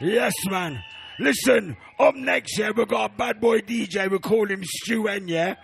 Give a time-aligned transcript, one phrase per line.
[0.00, 0.82] Yes, man.
[1.18, 4.10] Listen, up next, yeah, we got a bad boy DJ.
[4.10, 5.56] We call him Stu N, yeah?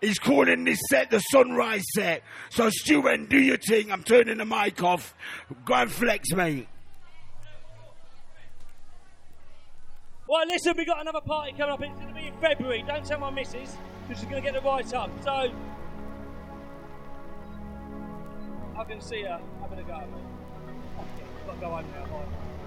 [0.00, 2.22] He's calling this set the sunrise set.
[2.50, 3.90] So, Stu N, do your thing.
[3.90, 5.14] I'm turning the mic off.
[5.64, 6.68] Go and flex, mate.
[10.28, 11.80] Well, listen, we got another party coming up.
[11.80, 12.84] It's going to be in February.
[12.86, 13.76] Don't tell my missus,
[14.06, 15.10] because she's going to get the right up.
[15.24, 15.50] So,
[18.76, 19.94] I can see her having a go.
[19.94, 22.04] I've got to go home now.
[22.04, 22.57] Bye.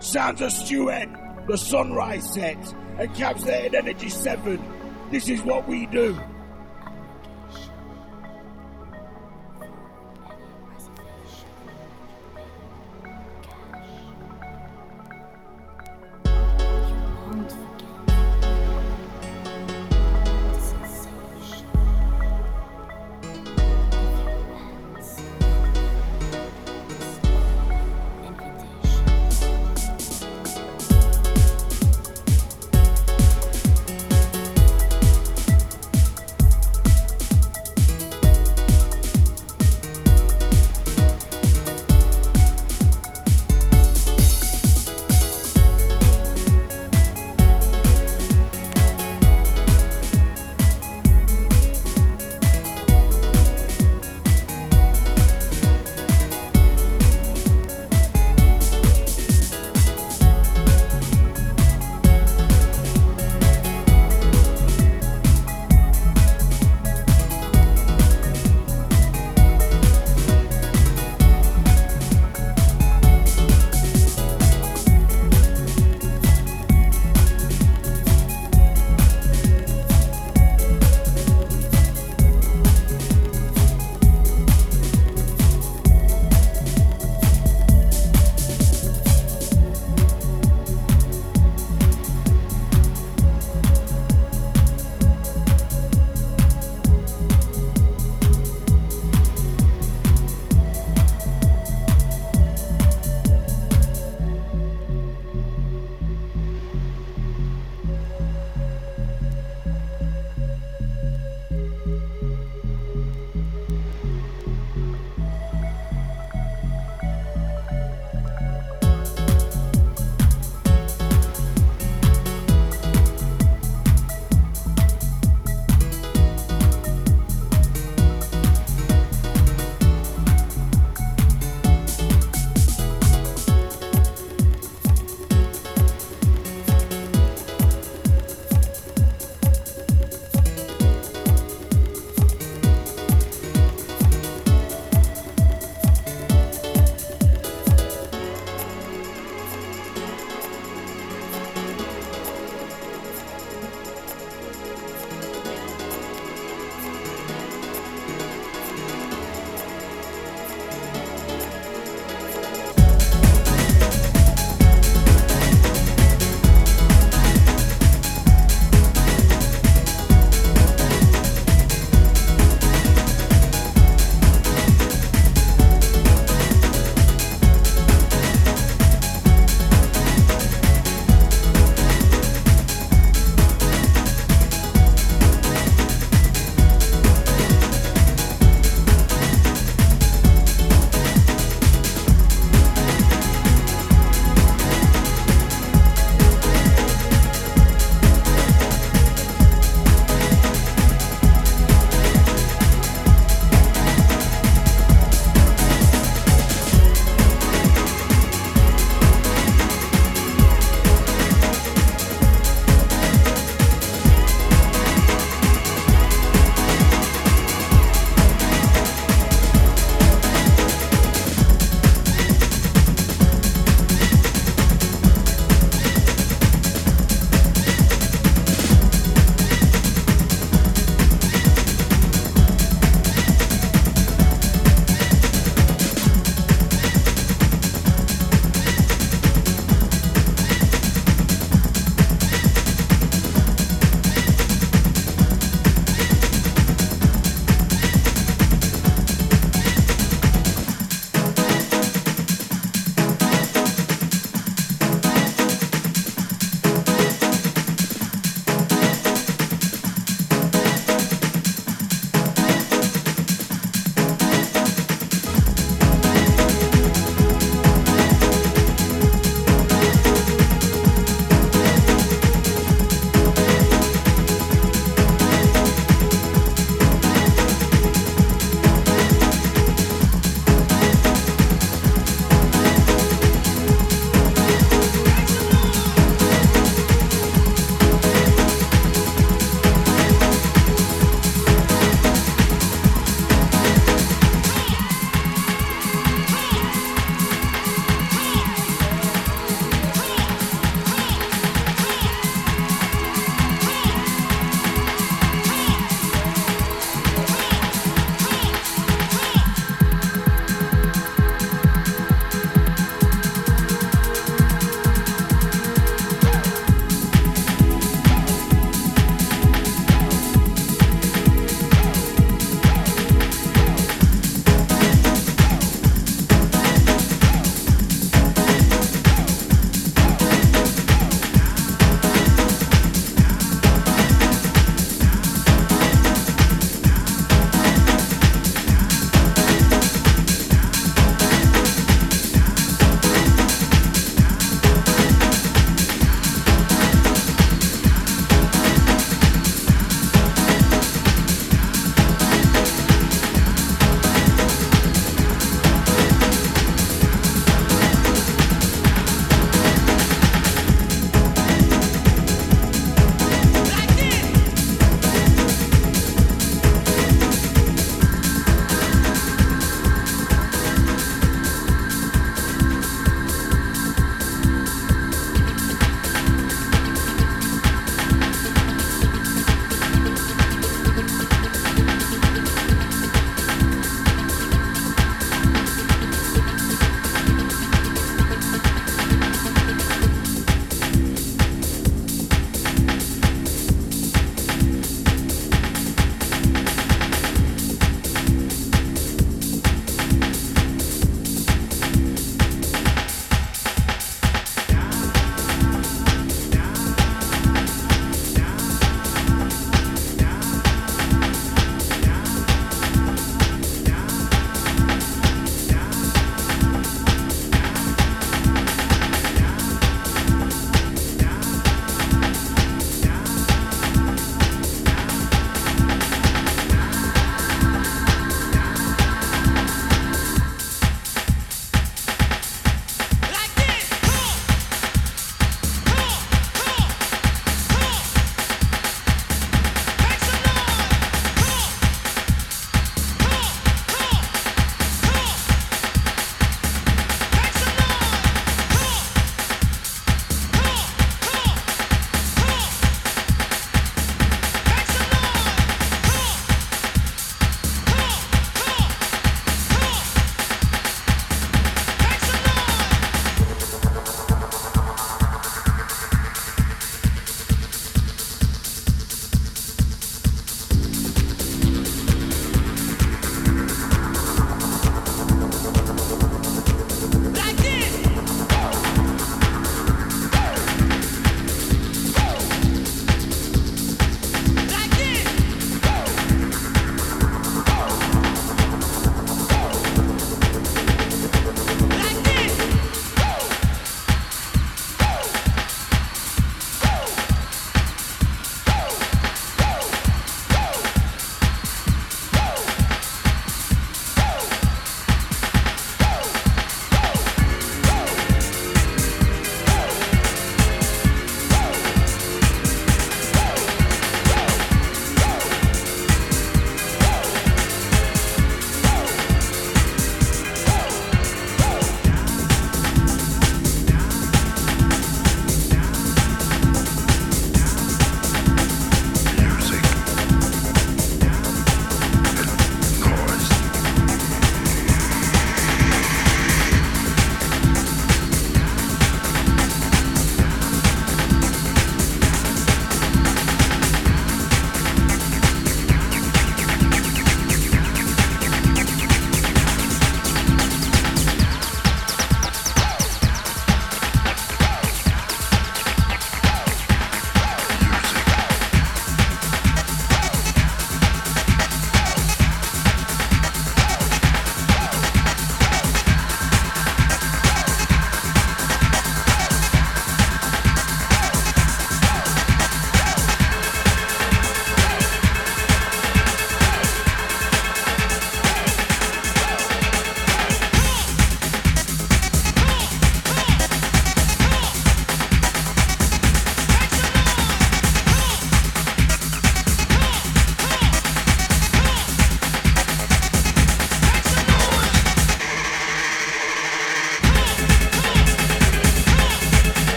[0.00, 0.52] Sounds of
[0.90, 1.16] N,
[1.46, 2.58] the sunrise set,
[2.98, 4.62] encapsulated energy 7.
[5.10, 6.18] This is what we do.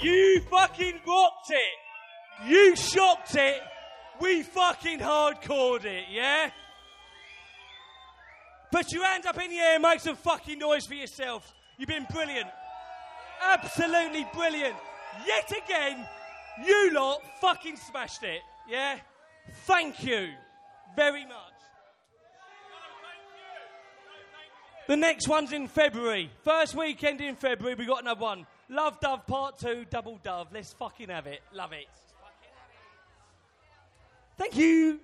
[0.00, 2.48] You fucking rocked it.
[2.48, 3.60] You shocked it.
[4.20, 6.50] We fucking hardcored it, yeah?
[8.70, 11.52] Put your hands up in the air make some fucking noise for yourselves.
[11.76, 12.48] You've been brilliant.
[13.42, 14.76] Absolutely brilliant.
[15.26, 16.06] Yet again,
[16.64, 18.98] you lot fucking smashed it, yeah?
[19.66, 20.30] Thank you
[20.96, 21.36] very much.
[24.88, 26.30] The next one's in February.
[26.44, 28.46] First weekend in February, we got another one.
[28.72, 30.48] Love Dove Part 2, Double Dove.
[30.50, 31.42] Let's fucking have it.
[31.52, 31.88] Love it.
[34.38, 34.98] Thank you.